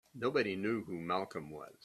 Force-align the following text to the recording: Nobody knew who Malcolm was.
Nobody 0.15 0.55
knew 0.55 0.83
who 0.83 0.99
Malcolm 0.99 1.51
was. 1.51 1.75